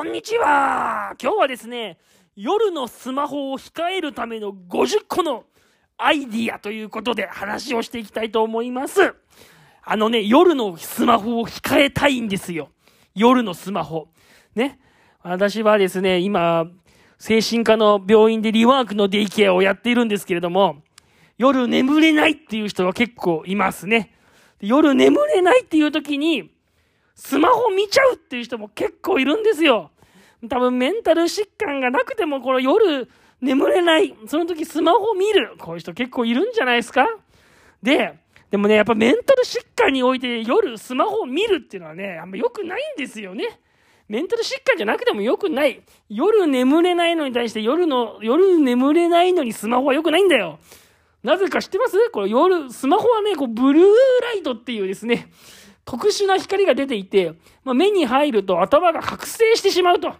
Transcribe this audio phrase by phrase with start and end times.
[0.00, 1.98] こんにちは今日はですね、
[2.34, 5.44] 夜のスマホを控えるための50個の
[5.98, 9.14] アイディアということで話をしていきたいと思います。
[9.84, 12.70] あのね、夜のスマホを控えたいんですよ。
[13.14, 14.08] 夜のスマホ。
[14.54, 14.80] ね。
[15.22, 16.64] 私はですね、今、
[17.18, 20.82] 精神科の病院でリワークのデイケアをやっているんですけれども、
[21.36, 24.14] 夜眠れないっていう人が結構いますね。
[24.62, 26.58] 夜眠れないっていう時に、
[27.14, 29.90] スマホ見ちゃうっていう人も結構いるんですよ。
[30.48, 33.08] 多分メンタル疾患がなくても、この夜
[33.40, 34.14] 眠れない。
[34.26, 35.54] その時スマホ見る。
[35.58, 37.06] こういう人結構いるんじゃないですか？
[37.82, 38.18] で、
[38.50, 43.60] でもね、やっぱメンタル疾患において夜スマホを見るっていうのはね、あんま良くないんですよね。
[44.08, 45.82] メンタル疾患じゃなくても良くない。
[46.08, 50.58] 夜眠れないのに対して夜の、夜眠れないのにスマホは良くないんだよ。
[51.22, 51.96] なぜか知ってます？
[52.10, 53.84] これ夜、スマホはね、こう、ブルー
[54.22, 55.30] ライトっていうですね、
[55.84, 57.32] 特殊な光が出ていて、
[57.64, 60.14] まあ、目に入ると頭が覚醒してしまうと。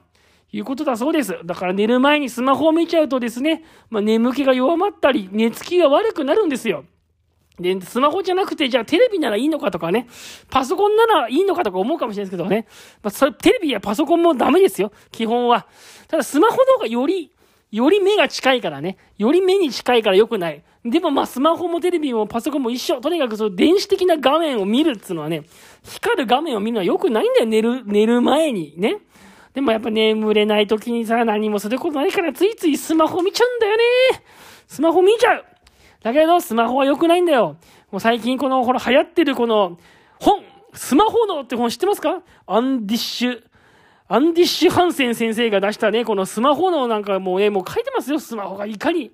[0.52, 1.38] いうことだそうです。
[1.44, 6.84] だから寝る前にスマホを見ちゃうとですね、まあ、眠気が弱まったり、寝つきが悪くなるんですよ。
[7.60, 10.08] で、スマホじゃなくて、じゃあテレビならいいのかとかね、
[10.48, 12.66] パソコンならいいのかとか思うかもしれないですけどね、
[13.02, 15.66] まあ、それテレビやパソコンもダメですよ、基本は。
[16.08, 17.30] ただスマホの方がより、
[17.70, 20.64] より目が近いからね、より目に近いから良くない。
[20.84, 23.00] でもまあスマホもテレビもパソコンも一緒。
[23.00, 25.42] とにかくその電子的な画面を見るっつうのはね、
[25.84, 28.98] 光る画面を見るのは良くないんだよ、寝る、寝る前にね。
[29.52, 33.82] でもやっぱ眠れない時にさ、何もすることないからついついスマホ見ちゃうんだよね。
[34.68, 35.44] スマホ見ちゃう。
[36.02, 37.56] だけどスマホは良くないんだよ。
[37.90, 39.78] もう最近この、ほら流行ってるこの
[40.18, 40.42] 本、
[40.72, 42.22] スマホ脳って本知ってますか？
[42.46, 43.42] アンディッシュ。
[44.08, 49.12] アンディッシュ・ハンセン先生が出したね、このスマホのなんかもうね、もう書いてますよ、スマホがいかに、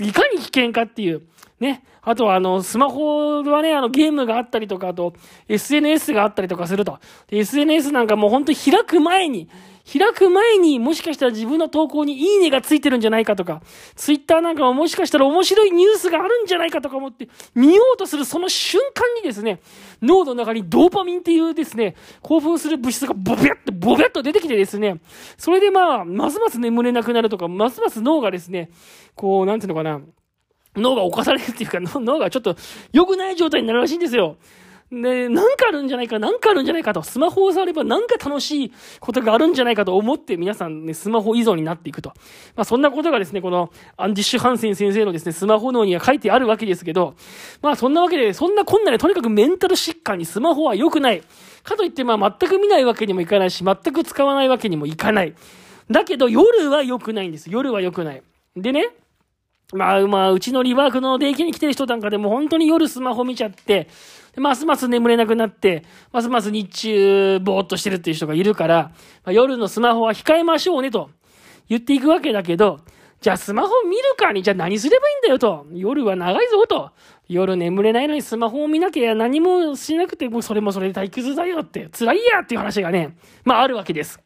[0.00, 1.22] いかに危険かっていう。
[1.60, 1.82] ね。
[2.02, 5.14] あとは、あの、スマホはね、あの、ゲームがあったりとか、あと、
[5.48, 6.98] SNS があったりとかすると。
[7.30, 9.48] SNS なんかもう本当に開く前に、
[9.90, 13.62] 開く前にもしかしたら自分の投稿にいいねがついてるんじゃないかとか、
[13.96, 19.60] ツイッターなんかももしかしたら面白いニュースがあるんじゃないかとか思って見ようとするその瞬間にですね、
[20.02, 25.00] 脳の中にドーパミンっていうですね、興奮する物質がボビャッとボビャッと出てきてですね、
[25.38, 28.70] それでまあ、ますます眠れなくなるとか、ますます脳がですね、
[29.14, 30.00] こう、なんていうのかな、
[30.76, 32.56] 脳が侵されるっていうか、脳がちょっと
[32.92, 34.36] 良くない状態になるらしいんですよ。
[34.90, 42.14] で、なんかあるんじゃないか、なんかあるんじゃないかと、スマホを触ればなんか楽しいことがあるんじゃないかと思って皆さんね、スマホ依存になっていくと。
[42.56, 47.14] まあそんなことがですね、このアンディッシュ・ハンセン先生のですね、スマホ脳には書いてあるわけですけど、
[47.60, 51.22] まあそんなわけで、そんなこんなでとにかくメンタル疾患にスマホは良くない。
[51.64, 55.34] かといってまあ全く見ないわけにもいかないし、全く使わないわけにもいかない。
[55.90, 57.50] だけど夜は良くないんです。
[57.50, 58.22] 夜は良くない。
[58.56, 58.88] でね、
[59.72, 63.86] まあ、まあ、うちのリワークのデイケに来てる人なんかでも本当に夜スマホ見ちゃって、
[64.34, 68.92] でますます眠れなくなって、ますます日中ぼーっとしてるっていう人がいるから、
[69.24, 71.10] まあ、夜のスマホは控えましょうねと
[71.68, 72.80] 言っていくわけだけど、
[73.20, 75.66] じゃあスマホ見るかに、じゃあ何すればいいんだよと。
[75.72, 76.90] 夜は長いぞと。
[77.28, 84.20] 夜眠れないのにスマホを見なきゃ何もしなくてもそれもそれで退屈だよって、辛いやっていう話がね、まああるわけです。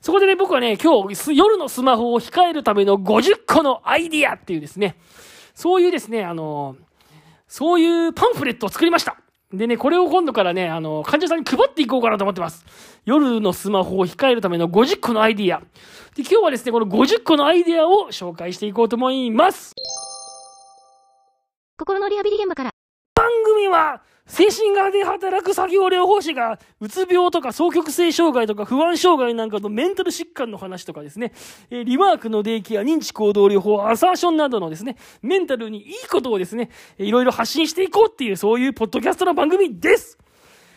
[0.00, 4.96] そこでね、僕はね、今日、夜のスマホを控えるための50個のアイディアっていうですね、
[5.54, 6.76] そういうですね、あの、
[7.48, 9.18] そういうパンフレットを作りました。
[9.52, 12.64] でね、これを今度からね、あの、患者さんに配っていこうかなと思ってます。
[13.04, 15.58] 夜のスマホを控えるための50個のアイディア。
[16.14, 19.74] で、今日はですね、この50個のアイディアを紹介していこうと思います。
[21.76, 22.70] 心のリハビリ現場から。
[23.16, 31.32] 番組は、精神科で働く作業療法士が、うつ病とか双極性障害とか不安障害なんかのメンタル疾患の話とかですね、
[31.68, 40.16] えリワークのデイケア、認知行動療法、アサーションなどのですね、メンタルにいいことをですね、いろいろ発信していこうっていう、そういうポッドキャストの番組です。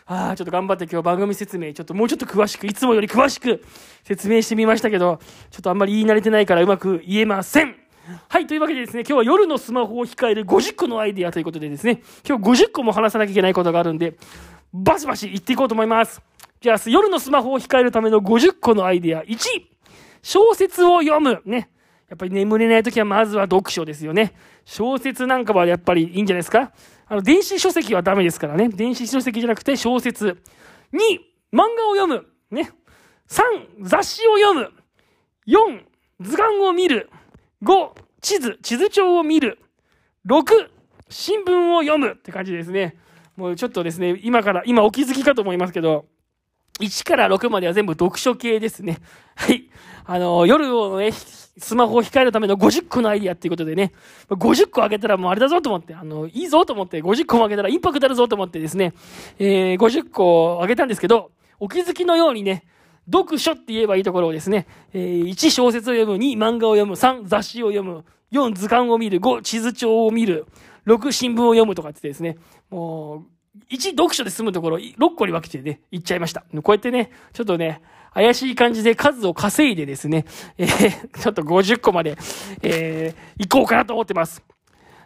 [0.08, 3.64] ああ、ちょっと頑張って今日番組説明、ちょっともうちょっと詳しく、いつもより詳しく
[4.04, 5.20] 説明してみましたけど、
[5.52, 7.83] ちょっとあんまり言い慣れてないからうまく言えません。
[8.28, 14.18] はい、というわけでですね、今日は夜のスマホを控える50個のアイデアということでですね、今日50個も話さなきゃいけないことがあるんで、
[14.74, 16.22] バシバシ言っていこうと思います。
[16.60, 19.22] じゃあ、夜のスマホを控えるための50個のアイデア。
[19.22, 19.38] 1、
[20.22, 21.42] 小説を読む。
[21.46, 21.70] ね。
[22.10, 24.34] やっぱり眠れない時はまずは読書ですよね。
[24.66, 26.74] 小説なんかはやっぱりいいんじゃないですか。
[27.08, 28.70] あの、電子書籍はダメですからね。
[28.70, 30.42] 電子書籍じゃなくて小説。
[30.94, 31.00] 2、
[31.54, 32.26] 漫画を読む。
[32.52, 32.72] ね。
[33.30, 33.44] 3、
[33.82, 34.72] 雑誌を読む。
[35.48, 35.84] 4、
[36.22, 37.10] 図鑑を見る。
[37.64, 39.58] 5、地図、地図帳を見る。
[40.28, 40.44] 6、
[41.10, 42.98] 新聞を読むって感じですね。
[43.36, 46.06] もうちょっとですね、今から、今お気づきかと思いますけど、
[46.80, 48.98] 1から6までは全部読書系ですね。
[49.36, 49.70] はい。
[50.06, 53.94] あの、夜をね、スマホを控えるための50個のアイディアっていうことでね、
[54.30, 58.94] 50個あげたらもうあれだぞと思って、あの、いいぞと思って、50個もあげたらインパクトあるぞと思ってですね、
[59.38, 62.66] えー、50個あげたんですけど、お気づきのようにね、
[63.12, 70.48] 読書って言えばいいところをですね、えー、1小説を読む、2漫画を読む、3雑誌を読む、4図鑑を見る、5地図帳を見る、
[70.88, 72.38] 6新聞を読むとかってですね、
[72.70, 73.34] もう、
[73.70, 76.42] 1読書で済むところ、6個に分けてね、行っちゃいました。
[76.42, 77.82] こうやってね、ちょっとね、
[78.14, 80.26] 怪しい感じで数を稼いでですね、
[80.58, 82.18] えー、ちょっと50個まで、
[82.62, 84.44] えー、行こうかなと思ってます。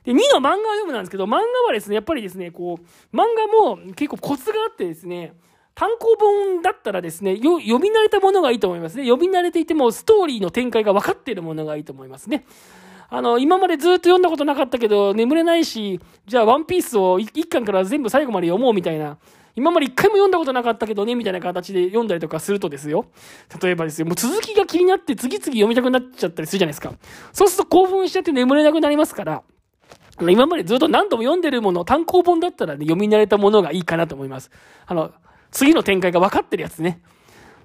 [0.03, 5.33] で、2の漫画を読むなんですけど、漫画はですね、やっぱりですね、こう、漫画も結構コツがあってですね、
[5.77, 9.03] 単行本だったらですね、読み慣れたものがいいと思いますね。
[9.03, 12.47] 読み慣れていても、ストーリーの展開が分かっているものがいいと思いますね。
[13.11, 19.19] あの、今までずっと読んだことなかったけど、眠れないし、じゃあワンピースを1巻から全部最後まで読もうみたいな、
[19.55, 23.05] 今まで一回も読んだことなかったけどね、みたいな形で読んだりとかするとですよ。
[23.61, 26.91] 例えばですよ、もう続きが気になって次々読みたくなっちゃったりするじゃないですか。
[27.31, 29.43] そうすると興奮しちゃって眠れなくなりますから、
[30.27, 34.49] 今までずっと何度も読んでるもの、単行本だったらね、読み慣れたものがいいかなと思います。
[34.87, 35.11] あの、
[35.51, 37.01] 次の展開が分かってるやつね。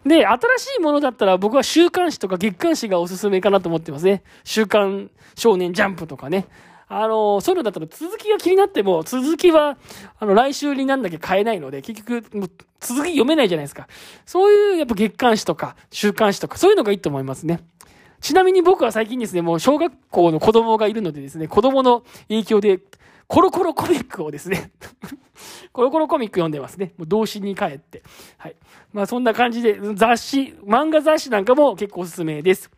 [0.05, 4.23] で、新しいものだったら僕は週刊誌とか月刊誌がおすすめかなと思ってますね。
[4.45, 6.47] 週刊少年ジャンプとかね。
[6.89, 9.79] あの、そういうのだったら続きが気になっても、続きは、
[10.19, 12.51] あの、来週になんだけ買えないので、結局、もう
[12.81, 13.89] 続き読めないじゃないですか。
[14.27, 17.61] そういう、やっぱ月刊誌とか、週刊誌とか、そういうのがいいと思いますね。
[18.21, 22.81] ちなみに僕は最近ですね、もう小学校の子供がいるのでですね、子供の影響で、
[23.27, 24.73] コロコロコミックをですね
[25.73, 26.93] コロコロコミック読んでますね。
[26.99, 28.03] もう童心に帰って。
[28.39, 28.57] はい。
[28.93, 32.71] まあそんな感じで、雑誌、漫画雑誌なんかも結構おすすめです。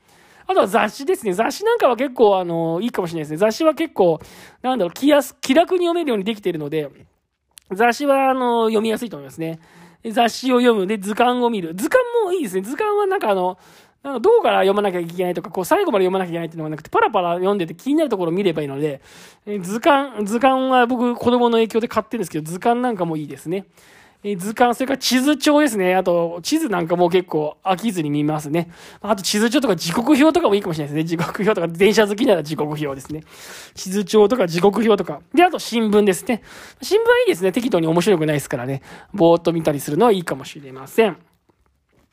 [0.47, 1.33] あとは雑誌ですね。
[1.33, 3.37] 雑誌なんかは結構、あの、いいかもしれないですね。
[3.39, 4.21] 雑誌は結構、
[4.63, 6.91] なんだろう、気やす、気楽に読めるようにできているので、
[7.73, 9.59] 雑誌は、あの、読みやすいと思いますね。
[10.07, 10.87] 雑誌を読む。
[10.87, 11.75] で、図鑑を見る。
[11.75, 12.63] 図鑑もいいですね。
[12.63, 13.59] 図鑑はなんかあの、
[14.05, 19.01] なんかどうから読まなきゃいけないとか、こう最後まで読まなきゃいけないっていうのがなくて、パラパラ読んでて気になるところを見ればいいので、
[19.47, 23.65] え図鑑、図鑑は僕子供の影響で買ってるんですけど、図鑑なんかもいいですね。
[24.23, 25.95] え図鑑、それから地図帳ですね。
[25.95, 28.71] あと、地図なんかも結構飽きずに見ますね。
[29.01, 31.09] あと、地図帳とか時刻表とかもいいかもしれないですね。
[31.09, 33.23] 時刻表とか、電車好きなら時刻表ですね。
[33.75, 35.21] 地図帳とか時刻表とか。
[35.33, 36.43] で、あと、新聞ですね。
[36.83, 37.53] 新聞はいいですね。
[37.53, 38.83] 適当に面白くないですからね。
[39.15, 41.17] ぼーっと見たりするのはいいかもしれません。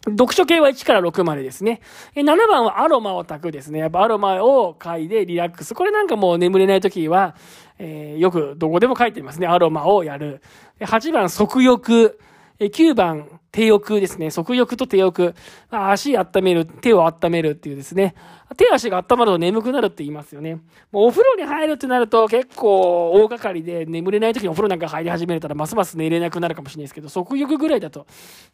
[0.09, 1.79] 読書系は1から6までですね。
[2.15, 3.79] 7番はアロマを炊くですね。
[3.79, 5.75] やっぱアロマを嗅いでリラックス。
[5.75, 7.35] これなんかもう眠れない時は、
[7.77, 9.45] えー、よくどこでも書いていますね。
[9.45, 10.41] アロマをやる。
[10.79, 12.19] 8番、足浴。
[12.69, 14.29] 9番、手浴ですね。
[14.29, 15.33] 足浴と手浴。
[15.69, 18.13] 足温める、手を温めるっていうですね。
[18.55, 20.55] 手足が温まると眠くなるって言いますよね。
[20.91, 28.05] もうお風呂に入るってなると結構大掛かりで眠れない時にお風呂なんか入り始めたらますます寝れなくなるかもしれないですけど、足浴ぐらいだと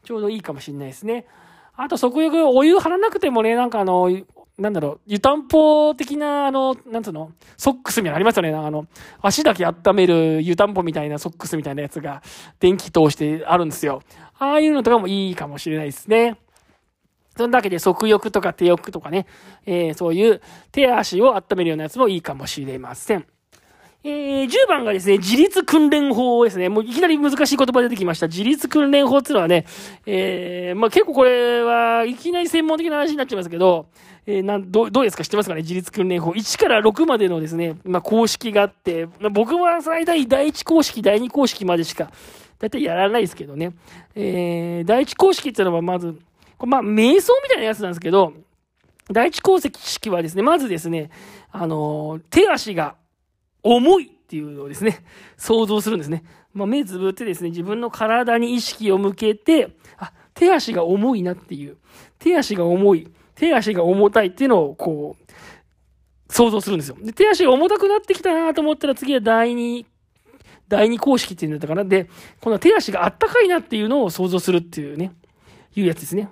[0.04, 1.26] ちょうどいいかもしれないですね。
[1.78, 4.10] あと、足浴、お湯張らなくてもね、なんかあの、
[4.58, 8.54] なんだろう、湯たんぽ的な、あの、なんつうの、ソックスみたいなのありますよね。
[8.54, 8.88] あの、
[9.22, 12.24] 足だけ温める湯たんぽみたいなソックスみたいなやつが、
[12.60, 14.02] 電気通してあるんですよ。
[14.40, 16.38] ああいうのとかもいいかもしれないですね。
[17.38, 19.28] そのだけで足浴とか手浴とかね、
[19.68, 20.42] えー、そういう
[20.72, 23.28] 手足を温めるようなやつもいいかもしれません。
[24.04, 26.70] えー、10番がですね、自立訓練法ですね。
[26.70, 28.28] もういきなり難しい言葉出てきました。
[28.28, 29.66] 自立訓練法っていうのはね、
[30.06, 33.88] えー、まあ結構これはいきなり専門的な話になっちゃいますけど、
[34.26, 35.24] えー、なんどどうですか？
[35.24, 35.62] 知ってますかね？
[35.62, 36.32] 自立訓練法。
[36.32, 42.12] 1から6までのですね、まあ公式があって、まあ、僕は最大第1公式、第2公式までしか、
[42.60, 43.74] だいたいやらないですけどね。
[44.16, 46.18] えー、第1公式っていうのはまず、
[46.64, 48.34] まあ瞑想みたいなやつなんですけど、
[49.12, 51.10] 第一公式はですね、まずですね、
[51.52, 52.96] あのー、手足が
[53.68, 55.04] 重いっていうのをですね、
[55.38, 56.24] 想像するんですね。
[56.54, 61.78] まあ、目つぶってですね、自分の体に意識を向けて、あ、手足が重いなっていう、
[62.20, 66.98] 手足が重い、手足が重たいっていうのをこう、想像するんですよ。
[67.02, 69.86] で、手足が重たくなってきたなと思ったら次は第二、
[70.68, 71.86] 第二公式っていうんだったかな。
[71.86, 72.10] で、
[72.42, 75.14] この手足があったかいなっていうのを想像するっていうね、
[75.76, 76.30] いうやつですね。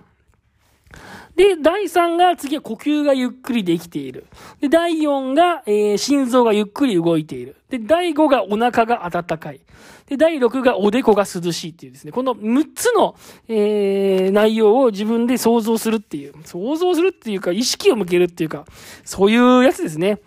[1.36, 4.26] で、第3が次は呼吸がゆっくりできている。
[4.62, 7.58] で、第4が、えー、心臓がゆっくり動いている。
[7.70, 9.60] で、第5がお腹が温かい。
[10.08, 13.16] で、第6がおでこが涼しいっていうですね、この6つの、
[13.50, 18.66] えー、内容を自分で想像するっていう、想像するっていうか、意識を向けるっていうか、
[19.04, 20.20] そういうやつですね。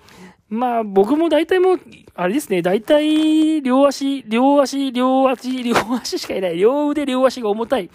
[0.51, 1.81] まあ、僕も大体もう、
[2.15, 6.59] あれですね、大体、両足、両足、両足、両足しかいない。
[6.59, 7.91] 両腕、両足が重たい。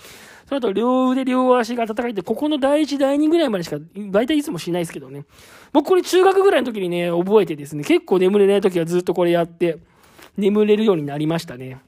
[0.54, 3.78] その後、両腕、両足が温かいって、ここの第1、第2ぐらいまでしか、
[4.12, 5.26] 大体いつもしないですけどね。
[5.72, 9.80] 僕これ中学ぐらいの時にね、覚えてですね、結構眠れない時はずっとこれやって、
[10.38, 11.80] 眠れるようになりましたね。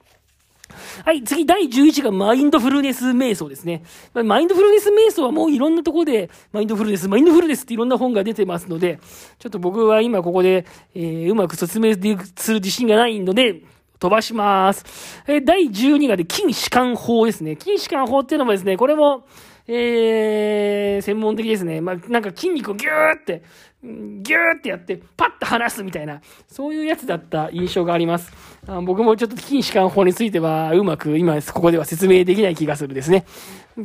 [1.03, 3.83] はい、次、第11がマインドフルネス瞑想ですね。
[4.13, 8.99] マインドフルネス瞑想はもういろんなところで、マインドフルネス、マインドフルネスっていろんな本が出てますので、
[9.37, 11.93] ちょっと僕は今ここで、えー、うまく説明
[12.35, 13.61] する自信がないので、
[13.99, 15.23] 飛ばします。
[15.27, 17.55] え第12がで、金士官法ですね。
[17.55, 19.25] 金士官法っていうのもですね、これも、
[19.67, 21.81] えね、専門的ですね。
[21.81, 23.43] まあ、なんか筋肉をギューって、
[23.83, 28.31] ギューってやって、パッと離すみたいな、そういうやつだった印象があります。
[28.67, 33.25] あ僕もちょっと筋弛緩法については、うまく今、ここでは説明できない気がするですね。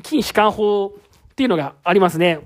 [0.04, 2.40] 筋弛緩法っていうのがありますね。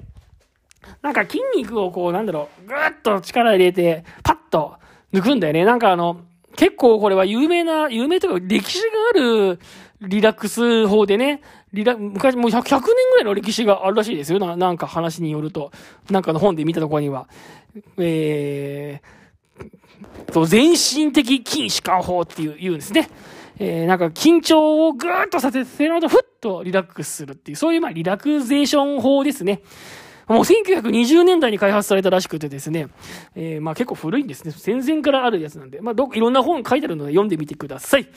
[1.02, 4.76] なんか筋肉をこう、なんだろう、ぐーっと力入れて、パッと
[5.12, 5.64] 抜くんだよね。
[5.64, 6.20] なんかあの、
[6.56, 9.58] 結構これは有名な、有名というか歴史がある
[10.00, 11.40] リラックス法でね、
[11.72, 14.38] リラ、昔もう 100, 100年ぐらいの歴史があるらしいですよ。
[14.38, 15.72] ななんか話によると。
[16.10, 17.28] なんかの本で見たところには。
[17.98, 23.08] えー、そう、全身的筋弛緩法っていう、言うんですね。
[23.58, 29.62] えー、なんか緊張をぐーっとさせて、のとふっとリラックスするっていう、そういうまあリラクゼーション法ですね。
[30.28, 32.88] もう1920年代に開発されたらしくてですね、
[33.34, 34.52] えー、まあ結構古いんですね。
[34.52, 38.08] 戦前からあるやつなんで、まあど、いろんな本書いてあるので読んでみてください。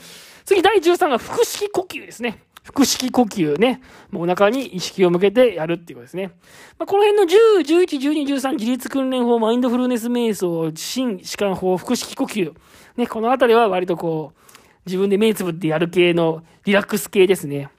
[0.44, 2.42] 次、第13が腹式呼吸ですね。
[2.64, 3.80] 腹式呼吸ね。
[4.10, 6.32] もうお腹に意識を向けてやるっていうことですね。
[6.78, 12.52] まあ、この辺の10、11、12、13、自律訓練法、マインドフルネス瞑想、心、弛緩法、腹式呼吸。
[12.96, 14.40] ね、このあたりは割とこう、
[14.86, 17.70] 自分で目つぶってやる系のリラックス系ですね。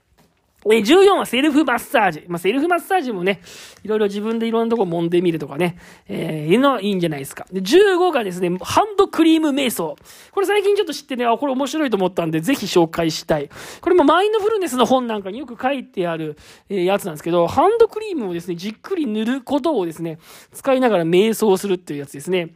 [0.66, 2.26] え、14はセルフマッサージ。
[2.28, 3.42] まあ、セルフマッサージもね、
[3.84, 7.48] いろいろ自分でいろんなとこ揉んでみるとかね、えー、いうのはいいんじゃないですか。
[7.52, 9.96] で、15がですね、ハンドクリーム瞑想。
[10.32, 13.50] これ最近ちょっと知ってね、あ、これ面白いと思ったんで、ぜひ紹介したい。
[13.80, 16.38] これもマインドフルネスの本なんかによく書いてある、
[16.68, 20.20] えー、やつなんですけど、ハンドクリームをですね、じっくり塗ることをですね、
[20.52, 22.50] 使いながら瞑想するっていうやつですね。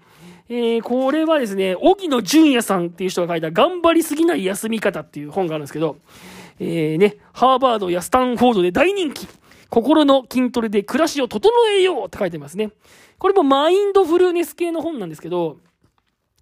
[0.49, 5.97] えー、これはですね、荻野淳也さんっていう人が書いた頑張りすぎない休み方っていう本があるんですけど、
[6.59, 9.27] えー、ね、ハーバードやスタンフォードで大人気。
[9.69, 12.69] 心の筋トレで暮らしを整えようって書いてますね。
[13.17, 15.57] これもマインドフルネス系の本なんですけど、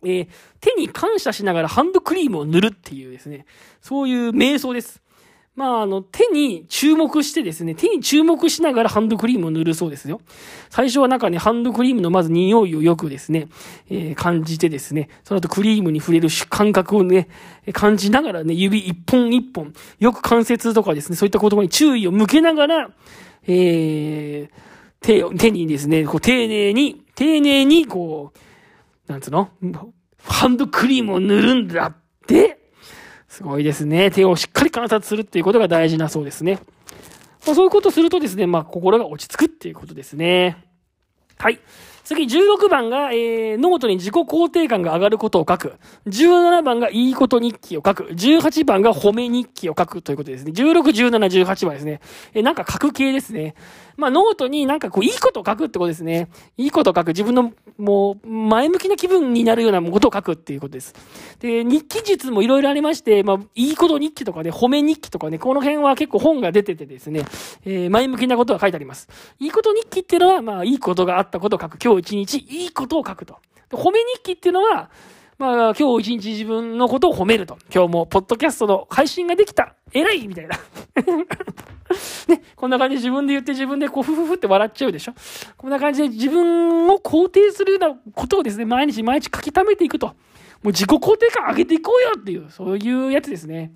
[0.04, 0.28] えー、
[0.60, 3.46] 手に感謝しながらハンドクリームを塗るっていうですね、
[3.82, 5.02] そういう瞑想です。
[5.62, 10.20] まあ、あの、手に注目してですね、手に注目しながらハンドクリームを塗るそうですよ。
[10.72, 13.48] 最初はなんかね、ハンドクリームのまず匂いをよくですね、
[13.88, 17.28] えー、感じてですね、その後クリームに触れる感覚をね、
[17.74, 22.90] 感じながらね、指一本一本、よく関節とかですね、そういった言葉に注意を向けながら、
[23.46, 28.34] えー、手を、手にですね、こう丁寧に、丁寧にこ
[29.08, 29.52] う、なんつうの？
[30.24, 32.61] ハンドクリームを塗るんだって、
[33.42, 34.12] すごいですね。
[34.12, 36.60] 手をしっかり観察するっていうことが大事なそうですね。
[37.48, 40.64] まあ、そういうことするとですね、まあ、心が落ち着くっていうことですね。
[41.40, 41.60] はい。
[42.04, 45.76] 次、16番が、えー、ノートに自己肯定感が上がることを書く。
[46.08, 48.04] 17番がいいこと日記を書く。
[48.06, 50.52] 18番が褒め日記を書くということですね。
[50.52, 52.02] 16、17、18番ですね。
[52.34, 53.56] えー、なんか書く系ですね。
[53.98, 56.30] まあ、ノートになんかこう、いいことを書くってことですね。
[56.58, 57.08] いいことを書く。
[57.10, 60.96] 自分の、もう、前向きな気分になるようなことを書くっていうことです。
[61.40, 67.26] で、日記術もいろいろありまして、まあ、いいこと日記とかね、褒め日記とかね、この辺は結構本が出ててですね、
[67.64, 69.08] えー、前向きなことが書いてあります。
[69.40, 71.78] いいこと日記っていうのは、まあ、いいことがあったことを書く。
[71.92, 73.38] 今日一日いいことを書くと。
[73.72, 74.90] 褒め日記っていうのは、
[75.38, 77.58] まあ、今日一日自分のことを褒めると。
[77.74, 79.76] 今日もポッドキャストの配信ができた。
[79.92, 80.58] 偉いみたいな。
[82.30, 85.14] ね、こんな感じで自分で言って自分でこう、ふふふって笑っちゃうでしょ
[85.58, 90.08] こんな感じで自分を肯定するようなことをですね、毎日毎日書き溜めていくと。
[90.08, 93.74] もう自己肯定感上げていこうよっていう、そういうやつですね。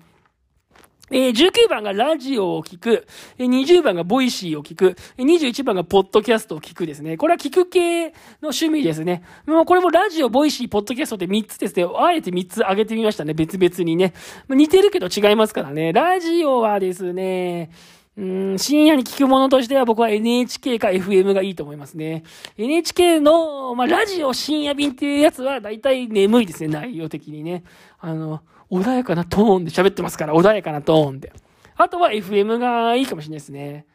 [1.10, 3.06] えー、19番がラジオを聞く。
[3.38, 4.96] え、20番が Voicy を聞く。
[5.16, 7.16] え、21番がポッドキャストを聞くですね。
[7.16, 8.14] これは聞く系の
[8.48, 9.22] 趣味ですね。
[9.46, 11.86] もうこれもラジオ、 Voicy、ポッドキャストって3つですね。
[11.96, 13.34] あえて3つ上げてみましたね。
[13.34, 14.14] 別々にね。
[14.48, 15.92] 似てるけど違いますからね。
[15.92, 17.70] ラジオはですね、
[18.16, 22.24] うん、深夜に聞くものとしては僕は NHK か FM がいいと思いますね。
[22.56, 27.62] NHK の、まあ、ラジオ深夜便っていうやつは大体眠いですね、内容的にね。
[28.00, 31.32] あの、穏やかなトーンで喋ってますから、穏やかなトーンで。
[31.76, 33.86] あとは FM がいいかもしれないですね。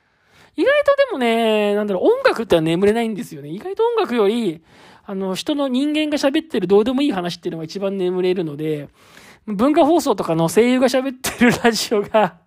[0.56, 3.50] 意外とでもね、なんだろう、音楽っては眠れないんですよね。
[3.50, 4.62] 意外と音楽より、
[5.06, 8.90] あの、人の人間が喋ってるどうでもいい話っていうのが一番眠れるので、
[9.48, 12.38] 文化放送とかの声優が喋ってるラジオが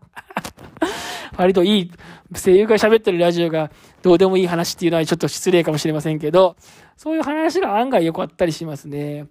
[1.37, 1.91] 割といい、
[2.35, 3.71] 声優が喋ってるラジオが
[4.03, 6.57] どうでもいい話っていうのはちょっと失礼かもしれませんけど、
[6.97, 9.27] そういう話が案外良かったりしますね。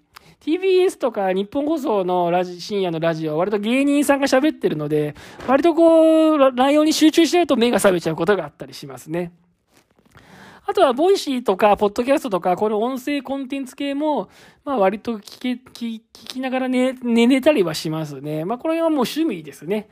[0.45, 5.15] TBS とかニッポン放送のラジ深夜のラジオは割と芸人さんが喋ってるので、
[5.47, 9.31] 割とこう、内容に集中しないと目が覚めちゃうことがあったりしますね。
[10.65, 14.29] あとは、 Voicy とか、ポッドキャストとか、この音声コンテンツ系も、
[14.65, 18.43] まあ割と聞き、聞きながら寝、寝れたりはしますね。
[18.43, 19.88] まあこれはもう趣味ですね。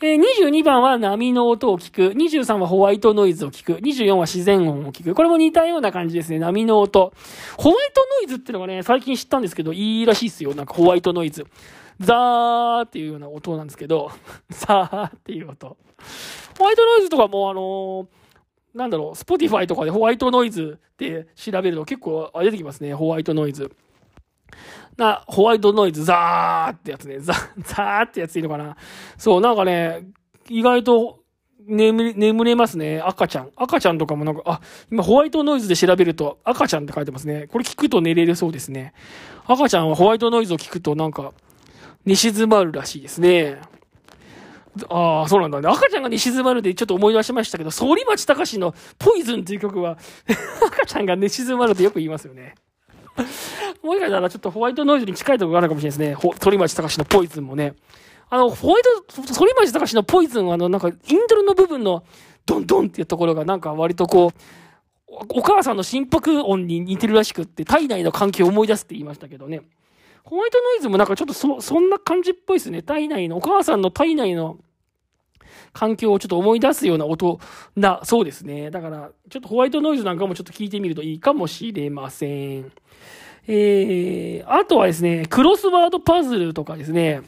[0.00, 2.14] えー、22番は波の音を聞く。
[2.16, 3.72] 23はホワイトノイズを聞く。
[3.72, 5.12] 24は自然音を聞く。
[5.12, 6.38] これも似たような感じですね。
[6.38, 7.12] 波の音。
[7.56, 10.54] ホワイトノイズってのがね、最近知ったんですけど、いいらしいっすよ。
[10.54, 11.44] なんかホワイトノイズ。
[11.98, 14.12] ザーっていうような音なんですけど、
[14.50, 15.76] ザーっていう音。
[16.56, 18.06] ホワイトノイズとかもあのー
[18.74, 23.72] なんだろう、 Spotify とかでホワイトノイズって調べると結構出てきますね、ホワイトノイズ。
[24.98, 27.20] な、ホワイトノイズ、ザーってやつね。
[27.20, 28.76] ザ、ザーってやついいのかな。
[29.16, 30.08] そう、なんかね、
[30.48, 31.20] 意外と
[31.68, 33.00] 眠れ、眠れますね。
[33.00, 33.50] 赤ちゃん。
[33.56, 37.46] 赤ちゃんとかもなんか、あ、今ホワイトノイズで調べると赤ちゃんって書いてますね。
[37.46, 38.92] これ聞くと寝れるそうですね。
[39.46, 41.32] 赤ちゃんはホワイトノイズを聞くとなんか、
[42.04, 43.60] 寝静まるらしいですね。
[44.88, 45.68] ああ、そうなんだね。
[45.68, 49.98] 赤ちゃんが寝静まるでちょっと思い出しましたけど、反町隆史のポイズンっていう曲は
[50.66, 52.54] 赤ちゃんが寝静まるってよく言いますよね。
[53.82, 56.32] もしかしたらちょっとホワイトノイズに近いところがあるかもしれないですね。
[56.40, 57.74] 反町隆のポイズンもね。
[58.30, 62.04] あの、ホワイト、反町隆のポイズンは、あの、なんか、イントロの部分の、
[62.44, 64.40] ドンドンっていうところが、なんか割とこう、
[65.30, 69.62] お母さんの心拍音に似てるらしくって、体内の環境を思い出すって言いましたけどね。
[70.24, 72.82] ホワイトノイズもなんかちょっとそ、そんな感じっぽいですね。
[72.82, 74.58] 体内の、お母さんの体内の
[75.72, 77.40] 環境をちょっと思い出すような音
[77.76, 78.70] な、そうですね。
[78.70, 82.26] だから、ちょっとホワイトノイズなんかもちょっと聞いてみるといいかもしれませ
[82.60, 82.72] ん。
[83.50, 87.22] えー、あとはですね、クロスワードパズルとかですね、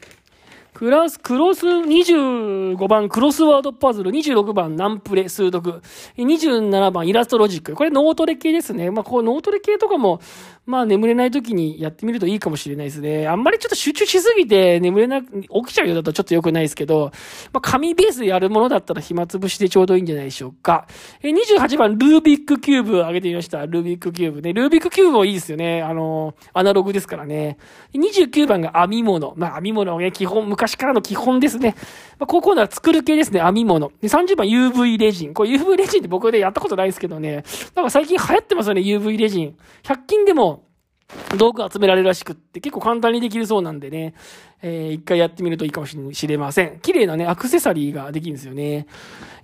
[0.74, 5.82] クラス、クロス25番クロスワードパズル、26番ナンプレ数読、
[6.16, 7.74] 27番イラストロジック。
[7.74, 8.90] これ脳トレ系ですね。
[8.90, 10.20] まあ、こう脳トレ系とかも、
[10.66, 13.26] まあ眠れない時にやってみるといいかもしれないですね。
[13.26, 15.28] あんまりちょっと集中しすぎて眠れな、起
[15.66, 17.10] きちゃうようだとちょっと良くないですけど、
[17.52, 20.86] まあ紙ベースでやるものだったら暇つぶしでちょうどいいんじゃないでしょうか。
[21.22, 23.66] え、28番ルービックキューブ上げてみました。
[23.66, 24.52] ルービックキューブね。
[24.52, 25.82] ルービックキューブもいいですよね。
[25.82, 27.58] あの、アナログですからね。
[27.94, 29.34] 29番が編み物。
[29.36, 31.74] まあ編み物ね、基本、昔からの基本ですね。
[32.18, 33.40] まあ、ここなら作る系ですね。
[33.40, 33.90] 編み物。
[34.02, 35.32] で、30番 UV レジン。
[35.32, 37.44] これ UV レジンって僕でやったことないですけどね。
[37.74, 39.56] なんか最近流行ってますよね、UV レジン。
[39.84, 40.64] 100均でも、
[41.36, 44.14] 道具集められるらしくって、結構簡単にできるそうなんでね、
[44.62, 46.78] えー、一回やってみるといいかもしれません。
[46.80, 48.86] 綺麗なね、アクセサリーができるんですよね。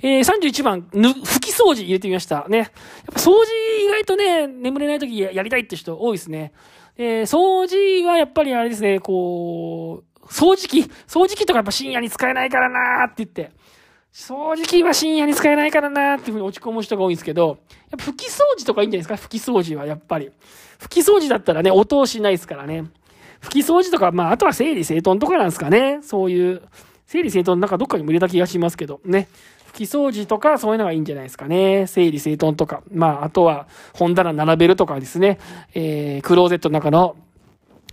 [0.03, 2.47] えー、31番、ぬ、拭き掃除入れてみました。
[2.49, 2.59] ね。
[2.59, 2.69] やっ
[3.07, 3.47] ぱ掃除
[3.85, 6.53] 意外とね、眠れない時やりたいって人多いですね。
[6.99, 13.51] えー、掃除はやっぱりあれですね、こう、掃除機、掃除機とかやっぱ深夜に使えないからなーって言って、
[14.13, 17.59] 掃除機は深夜に使えないからなーっていうふうに落ち込む人が多いんですけど、
[17.91, 19.27] やっぱ拭き掃除とかいいんじゃないですか？
[19.27, 20.31] 拭き掃除はやっぱり。
[20.79, 22.85] 拭き掃除だったらね、音をしないですからね。
[23.43, 26.01] 拭き掃除とか、まあ、あとは整理整頓とかなんですかね。
[26.03, 26.63] そういう、
[27.07, 29.29] 整理整頓なんかどっかにも入れた気がしますけど、ね。
[29.73, 31.87] 拭き掃除とかそういうのがいいんじゃないですかね。
[31.87, 32.83] 整理整頓とか。
[32.91, 35.39] まあ、あとは本棚並べるとかですね。
[35.75, 37.17] えー、クローゼットの中の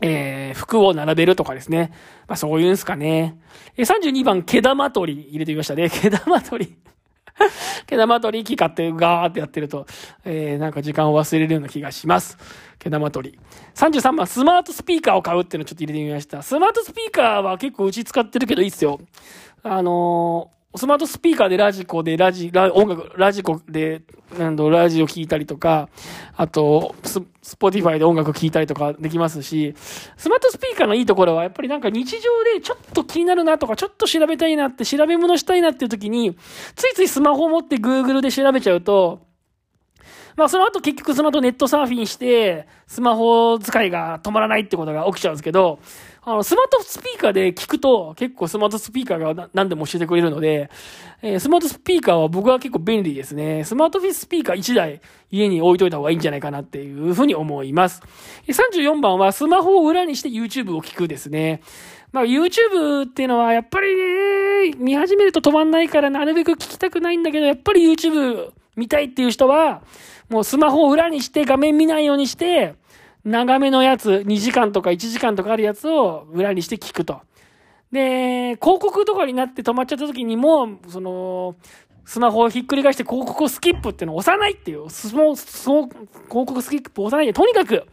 [0.05, 1.91] えー、服を並べるとかですね。
[2.27, 3.39] まあそういうんすかね。
[3.77, 5.87] え32番、毛玉取り入れてみましたね。
[5.89, 6.75] 毛玉取り。
[7.87, 9.87] 毛玉取り機買ってガーってやってると、
[10.25, 12.37] えー、なんか時間を忘れるような気がします。
[12.79, 13.39] 毛玉取り。
[13.75, 16.43] 33番、スマートスピーカーを買うっていうのをちょっと入れてみました。
[16.43, 18.99] スマートスピーカーは結構うち使ってるけどいいっすよ。
[19.63, 24.01] あのースマートスピーカーでラジコでラジ、ラ音楽、ラジコで、
[24.39, 25.87] なんだラジオ聴いたりとか、
[26.35, 29.75] あと、ス、 Spotify で音楽聴いたりとかできますし、
[30.17, 36.35] スマートスピーカーのいいところは、やっぱりなんか日常でちょっと気になるなとか、ちょっと調べたいなって、調べ物したいなっていう時に、
[36.75, 39.27] ついついスマホを持って Google で調べちゃうと、
[40.35, 45.79] まあその後結局その後ネットサーフィンして、スマホ使いが止まらないってことが起きちゃうんですけど、
[46.25, 50.69] あの、スマートスピーカーで聞くと、結構スマートスピーカーが何でも教えてくれるので、
[51.21, 53.65] えー、スマートスピーカーは僕は結構便利ですね。
[53.65, 58.01] スマートフィスピーカー1台家に置いといた方がいいんじゃないかなっていうふうに思います。
[58.47, 61.61] 34番はスマホを裏にして YouTube を聞くですね。
[62.13, 69.81] まあ YouTube っていうのはやっぱりね、見始めると止まんないからなるべく聞きたくないんだけど、やっぱり YouTube 見たいっていう人は、
[70.29, 72.75] もうスマホを裏にして画面見ないようにして、
[73.23, 77.21] 長めのやつ、2時間とか1時間とかあるやつを裏にして聞くと。
[77.91, 81.55] で、広告とかになって止まっちゃった時にも、その、
[82.05, 87.85] スマホをひっくり返して広告をスキップっていうのを押さないっていう、スモそう、広告スキップを押さないで、とにかく、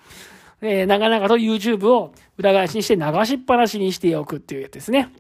[0.62, 5.12] えー、長々と YouTube を裏返しにして流しっぱなしにしておくっていうやつですね。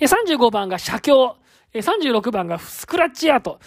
[0.00, 1.36] 35番が写経。
[1.74, 3.58] 36番がスクラッチアート。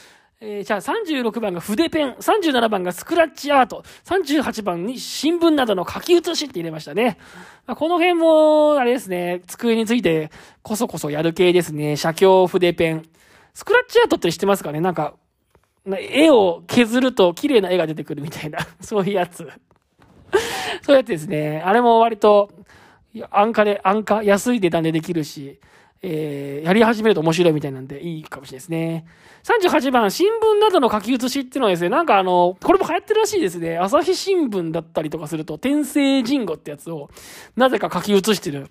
[0.41, 7.17] えー、じゃあ36番が筆ペン、37番がスクラッチアート、38番に新聞などの書き写しって入れましたね。
[7.67, 11.97] まあ、この辺も、あれですね、机についてこそこそやる系ですね。
[11.97, 13.05] 写経、筆ペン。
[13.53, 14.79] スクラッチアートって知ってますかね？
[14.79, 15.15] なんか、
[15.85, 19.45] 絵を削ると綺麗な絵が出てくるみたいな、 そういうやつ。
[20.83, 21.61] そういうやつですね。
[21.65, 22.49] あれも割と、
[23.29, 25.59] 安価で、安価、安い値段でできるし、
[26.01, 29.05] えー、やり始めると面白いみたいなんでいいかもしれないですね。
[29.43, 33.77] 38番、新聞などの書き写しっていうのはですね、なんかあの、これも流行ってるらしいですね。
[33.77, 37.09] 朝日新聞だったりとかすると、天聖人語ってやつを、
[37.55, 38.69] なぜか書き写してる、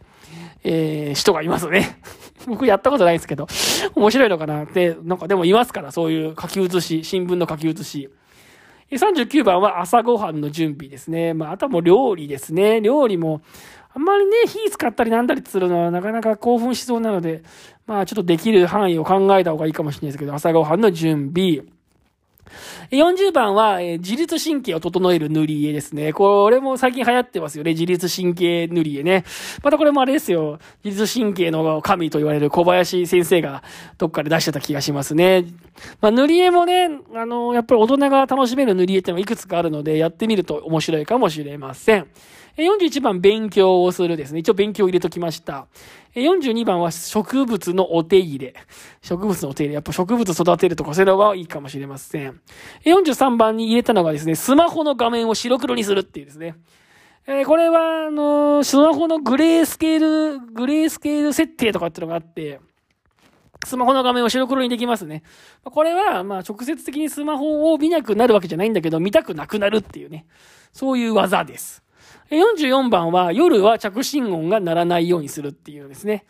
[0.64, 2.00] えー、人がいますね。
[2.46, 3.46] 僕やったことないですけど、
[3.94, 8.10] 面白いのかなって、なんかでもいますから、そういう書き写し、新聞の書き写し。
[8.96, 11.34] 39番は朝ごはんの準備ですね。
[11.34, 12.80] まあ、あとはもう料理ですね。
[12.80, 13.42] 料理も、
[13.94, 17.42] あんまりね、火使ったりなんだりするのはなかなか興奮しそうなので、
[17.86, 21.62] まあちょっとできる範囲を考えた方がいいかもしれないですけど、朝ごはんの準備。
[22.90, 26.12] 40番は、えー、自律神経を整える塗り絵ですね。
[26.12, 27.72] これも最近流行ってますよね。
[27.72, 29.24] 自律神経塗り絵ね。
[29.62, 30.58] またこれもあれですよ。
[30.84, 33.62] 自律神経の神と言われる小林先生が
[33.98, 35.44] どっかで出してた気がしますね。
[36.00, 42.06] まあ、塗り絵もね、あのー、やっぱり大人が楽しめる塗り絵ってのがいくつかあるので、やってみると面白いかもしれません。
[42.58, 44.40] 41番、勉強をするですね。
[44.40, 45.68] 一応勉強を入れときました。
[46.14, 48.54] 42番は植物のお手入れ。
[49.00, 49.74] 植物のお手入れ。
[49.74, 52.40] やっぱ植物育てるとか、それはいいかもしれません。
[52.84, 56.56] 43番に入れたのがですね、スマホの画面を白黒にするっていうですね。
[57.28, 62.58] えー、これは、あのー、スマホのグレースケール、グレースケール設定とかってのがあって、
[63.64, 65.22] スマホの画面を白黒にできますね。
[65.62, 70.26] これは、まあ、直接的にスマホを見なくなるわけじゃないんだけど、見たくなくなるっていうね。
[70.72, 71.84] そういう技です。
[72.30, 76.24] 44番は夜は着信音が鳴らないようにするっていうですね。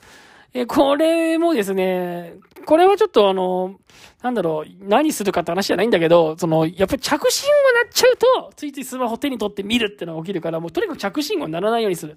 [0.55, 2.35] え、これもですね、
[2.65, 3.79] これはちょっとあの、
[4.23, 12.17] なんだろう、何するかって話じゃないんだけど、その、やっぱり着信音が鳴っちゃうと、ついついスマホ手に取って見るってのが起きるから、もうとにかく着信音鳴らないようにする。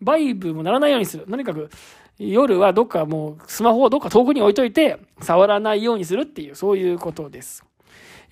[0.00, 1.24] バイブも鳴らないようにする。
[1.24, 1.70] とにかく、
[2.18, 7.64] 夜はどっかもう、スマホをどっか遠くに置いといて、触らないようにするっていう、そういうことです。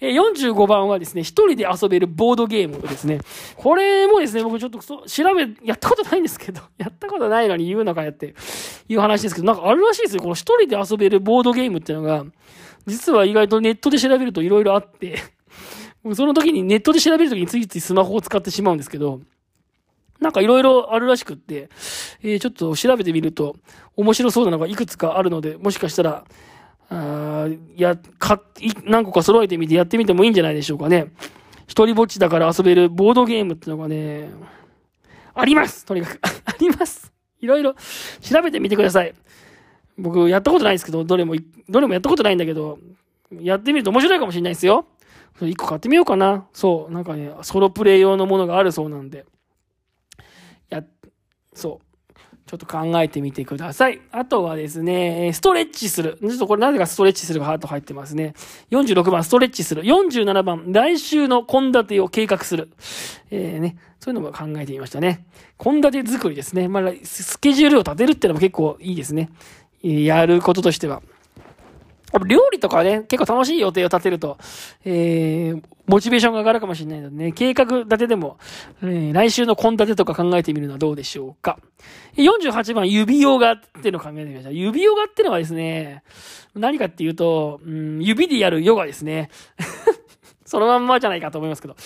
[0.00, 3.20] え45番はですね、一人で遊べるボードゲームですね。
[3.56, 8.34] これもですね、僕ちょっと調べ、やったことないんですけど、 やったことないのに言うのかやって
[8.88, 10.22] いう話ですけど、なんかあるらしいですよ。
[10.22, 12.24] この一人で遊べるボードゲームっていうのが、
[12.86, 15.18] 実は意外とネットで調べると色々あって
[16.14, 19.20] その時にネットで調べる時についついスマホを使ってしまうんですけど、
[20.20, 21.68] なんかいろいろあるらしくって、
[22.22, 23.56] えー、ちょっと調べてみると
[23.96, 26.24] 面白そうなのがいくつかあるので、もしかしたら、
[26.88, 28.40] あや、か、
[28.84, 31.12] 何個か揃えてみてやってみてもいいんじゃないでしょうかね。
[31.66, 34.30] 一人ぼっちだから遊べるボードゲームってのがね、
[35.34, 37.74] ありますとにかく ありますいろいろ
[38.20, 39.14] 調べてみてください。
[39.98, 41.34] 僕、やったことないですけど、どれも、
[41.68, 42.78] どれもやったことないんだけど、
[43.32, 44.86] やってみると面白いかもしれないですよ。
[45.40, 46.46] 一個買ってみようかな。
[46.52, 49.26] そう、なんかね、ソロプレイ用のものがあるそうなんで。
[50.70, 50.82] や、
[51.54, 51.85] そう。
[52.46, 54.00] ちょっと考えてみてください。
[54.12, 56.16] あとはですね、ストレッチする。
[56.20, 58.34] ちょっとこれなぜかストレッチするがハート入ってますね。
[58.70, 59.82] 46番、ストレッチする。
[59.82, 62.70] 47番、来週の献立を計画する。
[63.32, 65.26] えー、ね、そういうのも考えてみましたね。
[65.58, 66.68] 献立作りですね。
[66.68, 69.30] まあ、スケジュールを立てるっていうのも結構いいですね。
[69.82, 71.02] やることとしては。
[72.26, 74.38] 料理とかね、結構楽しい予定を立てると、
[74.84, 78.38] えー、モチベーションが上がるかもしれないのでね、計画立てでも、
[78.82, 81.58] えー、来週の献立とか考えてみるのはどうでしょうか。
[82.16, 84.50] 48番、指ヨガっていうのを考えてみました。
[84.50, 86.02] 指ヨガっていうのはですね、
[86.54, 89.30] 何かっていうと、うん、指でやるヨガですね。
[90.46, 91.76] そのまんまじゃないかと思いますけど。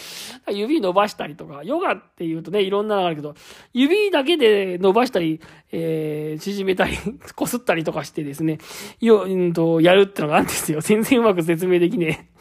[0.53, 3.35] 指伸ばしたりとか、ヨガって言うとね、いろんなのがあるけど、
[3.73, 5.41] 指だけで伸ばしたり、
[5.73, 6.97] えー、縮めたり、
[7.35, 8.59] こすったりとかしてですね、
[9.01, 10.81] よ、うんと、やるってのがあるんですよ。
[10.81, 12.41] 全然うまく説明できねえ。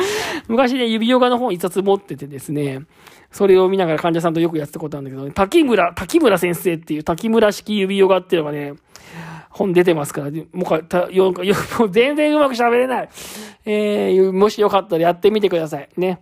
[0.48, 2.82] 昔ね、指ヨガの本一冊持っててですね、
[3.30, 8.74] それを見ながら患者さんとよくやってたことあるんだけど、ね滝村、滝村先生っていう滝村式指ヨガっていうのがね、
[9.58, 13.08] 本出てますから、もうか、た、よ、よ、もう全然うまく喋れない。
[13.66, 15.88] えー、もしよかったらやってみてください。
[15.96, 16.20] ね。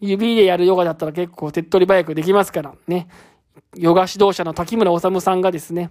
[0.00, 3.06] 指でやるヨガだったら結構手っ取り早くできますから、ね。
[3.76, 5.90] ヨガ指導者の滝村治さんがですね、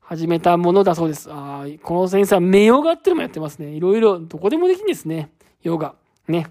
[0.00, 1.30] 始めたものだそうです。
[1.32, 3.68] ああ、この先生は目ヨガってのもやってますね。
[3.68, 5.30] いろいろ、どこでもできるんですね。
[5.62, 5.94] ヨガ。
[6.28, 6.46] ね。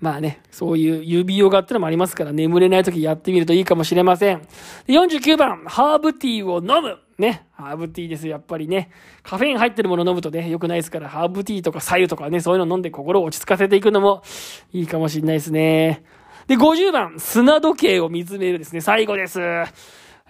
[0.00, 4.42] まあね、そういう指ヨガってのもありますから、眠れない時やってみるといいかもしれません。
[4.86, 6.98] 49番、ハーブティーを飲む。
[7.18, 8.90] ね、ハーブティーです、やっぱりね。
[9.24, 14.22] カフェイン入ってるもの飲むとね、良くないですから、ハーブティーとか左右とかね、そういうの飲んで心を落ち着かせていくのも
[14.72, 16.04] いいかもしれないですね。
[16.46, 18.80] で、50番、砂時計を見つめるですね。
[18.80, 19.40] 最後です。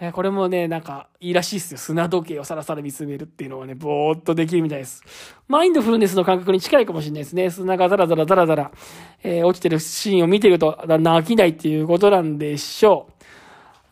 [0.01, 1.79] えこれもね、なんか、いいらしいですよ。
[1.79, 5.03] 砂時計をさらさら見つめるっていうのはね、ぼーっとできるみたいです。
[5.49, 7.51] マインドフルネスの感覚に近いかもしれないですね。
[7.51, 8.71] 砂がザラザラザラザラ、
[9.25, 13.19] えー、落ちてるシーンを見てると、だんだん飽きないっていうことなんでしょう。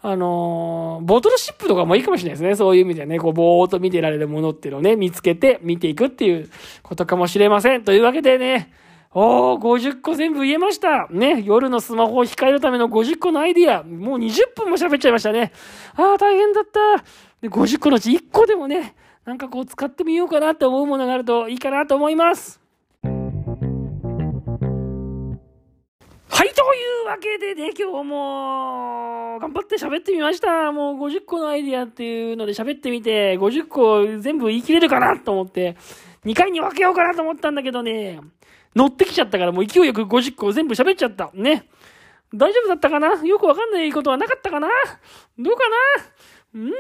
[0.02, 2.54] あのー、ボトルシップとかもいいかもしれないですね。
[2.54, 6.48] そういう意味でね、こう、ぼーっと見てられるものっていうのをね、見つけて見ていくっていう
[6.84, 7.82] ことかもしれません。
[7.82, 8.70] というわけでね、
[9.18, 11.08] おー、50個全部言えました。
[11.10, 13.82] ね、夜のスマホを控えるための50個のアイディア。
[13.82, 15.52] もう20分も喋っちゃいましたね。
[15.94, 17.02] あー、大変だった。
[17.40, 22.60] で、50個のうち1個でもね、なんかこう使ってみようかなって思うものがあるといいかなと思います。
[23.02, 23.14] はい、
[26.50, 30.72] というわけでね、今日も、頑張って喋ってみました。
[30.72, 35.74] もう50個のアイディアっていうので喋ってみて、50個全部言い切れるかなと思って、
[36.26, 38.20] 2回に分けようかなと思ったんだけどね、
[38.76, 41.30] 乗ってきちゃったからもう勢いよく50個全部喋っちゃった。
[41.34, 41.68] ね。
[42.34, 43.24] 大丈夫だったかな？
[43.24, 44.68] よくわかんないことはなかったかな？
[45.38, 45.76] どうかな？
[46.54, 46.72] うーん。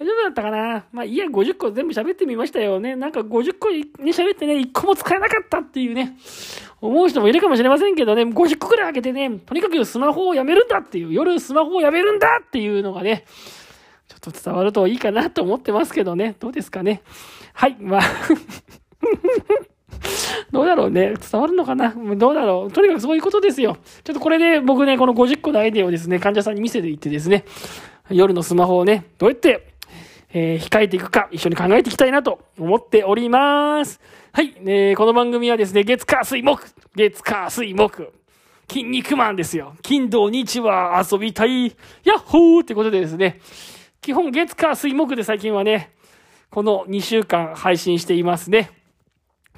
[0.00, 0.86] 大丈夫だったかな？
[0.90, 2.96] まあいや、50個全部喋ってみましたよね。
[2.96, 6.16] なんか50個に喋ってね、1個も使えなかったっていうね、
[6.80, 13.26] 思う人もいるかもしれませんけどね、50個くらい開けてね、とにかくスマホをやめるんだっていう、夜スマホをやめるんだっていうのがね、
[14.08, 16.34] ちょっと伝わるといいかなと思ってますけどね。
[16.40, 17.02] どうですかね？
[17.52, 18.02] はい、まあ
[20.52, 21.14] どうだろうね。
[21.30, 21.94] 伝わるのかな？
[22.16, 22.72] どうだろう？
[22.72, 23.78] とにかくそういうことですよ。
[24.04, 27.44] ちょっとこれで僕ね、この50個のアイデアをですね、患者さんに見せていってですね、
[28.10, 29.66] 夜のスマホをね、どうやって、
[30.32, 34.00] えー、控えていくか、一緒に考えていきたいなと思っております。
[34.32, 36.62] はい、えー、この番組はですね、月火水木、
[36.94, 38.12] 月火水木、
[38.68, 39.74] 筋肉マンですよ。
[39.82, 41.66] 金土日は遊びたい、
[42.04, 43.40] ヤッホーってことでですね、
[44.00, 45.92] 基本月火水木で最近はね、
[46.50, 48.70] この2週間配信していますね。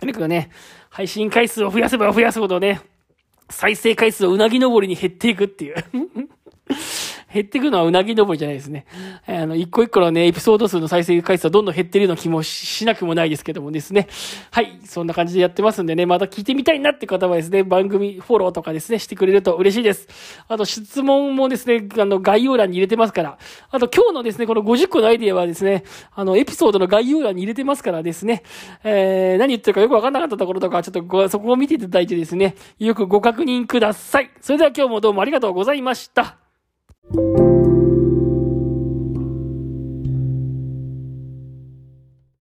[0.00, 0.50] とにかくね、
[0.90, 2.80] 配信回数を増やせば増やすほどね、
[3.50, 5.76] 再生回数をうなぎ登りに減っていくっていう。
[7.32, 8.86] 減っていくのはうなぎ登りじゃないですね。
[9.26, 14.08] あの、一個一個のね、エピソード数の再生回数はどんどん減ってるような気もしなくもないですけどもですね。
[14.50, 14.78] はい。
[14.84, 20.08] そんな感じでやってますんでね、また聞いてみたいなって方はですね、番組フォローとかですね、してくれると嬉しいです。
[20.48, 23.38] あと、質問もですね、あの、概要欄に入れてますから。
[23.70, 28.42] あと、今日のですね、この50個のアイディアはですね、あの、エピソードの概要欄に入れてますからですね、
[28.84, 34.30] えー、何言ってるかよくわかんなかったところとか、ちょっとご、そこを見ていただいてですね、よくご確認ください。
[34.40, 36.47] それでは今日もどうもありがとうございました。
[37.14, 37.57] Thank you